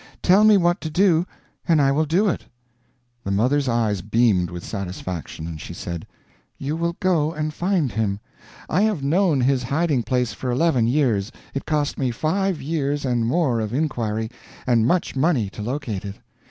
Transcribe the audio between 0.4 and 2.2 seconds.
me what to do and I will